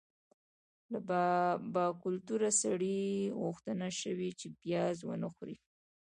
له 0.91 0.99
باکلتوره 1.73 2.51
سړي 2.61 2.99
غوښتنه 3.41 3.87
شوې 4.01 4.29
چې 4.39 4.47
پیاز 4.59 4.97
ونه 5.03 5.27
خوري. 5.35 5.57